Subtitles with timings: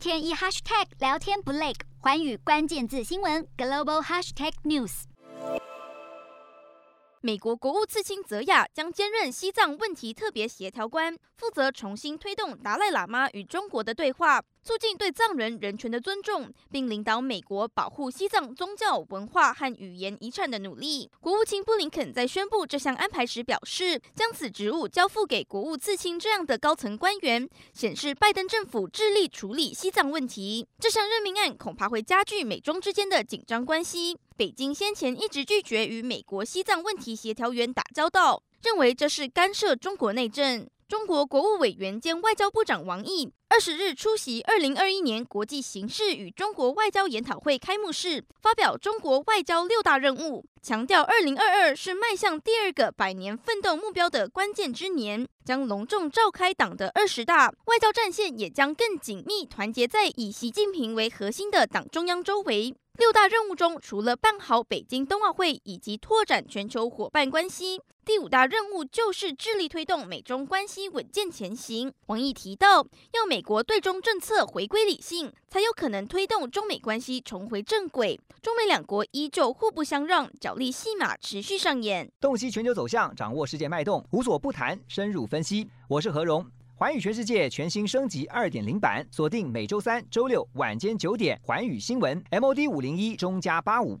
[0.00, 5.02] 天一 hashtag 聊天不累，环宇关键字新闻 global hashtag news。
[7.20, 21.10] 美国国务次卿泽亚将兼任西藏问题特别协调官，负责重新推动达赖喇嘛与中国的对话，促进对藏人人权的尊重，并领导美国保护西藏宗教文化和语言遗产的努力。
[21.20, 30.66] 国务卿布林肯在宣布这项安排时表示，将此职务交付给国务次卿这样的高层官员，显示拜登政府致力处理西藏问题。
[30.78, 34.16] 这项任命案恐怕会加剧美中之间的紧张关系。
[34.36, 40.68] 北京先前一直拒绝与美国西藏问题协调员打交道，认为这是干涉中国内政。
[40.88, 62.72] 中国国务委员兼外交部长王毅二十日出席二零二一年国际形势与中国外交研讨会开幕式，发表中国外交六大任务，强调二零二二是迈向第二个百年奋斗目标的关键之年，将隆重召开党的二十大，外交战线也将更紧密团结在以习近平为核心的党中央周围。
[62.98, 67.80] 六大任务中，除了办好北京冬奥会以及拓展全球伙伴关系，
[68.10, 71.92] 第五大任务就是致力推动美中关系稳健前行。
[72.06, 78.18] 王毅提到，要美国对中政策回归理性，才有可能推动中美关系重回正轨。
[78.42, 82.10] 中美两国依旧互不相让，角力戏码持续上演。
[82.20, 85.70] 洞悉全球走向，掌握世界脉动，无所不谈，深入分析。
[85.86, 86.44] 我是何荣。
[86.74, 94.00] 环宇全世界全新升级二点零版，锁定每周三、周六晚间九点，环宇新闻 MOD 五零一中加八五